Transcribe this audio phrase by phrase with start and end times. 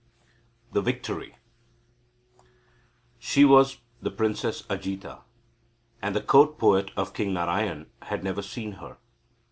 [0.71, 1.35] THE VICTORY
[3.19, 5.21] She was the Princess Ajita.
[6.01, 8.97] And the court poet of King Narayan had never seen her.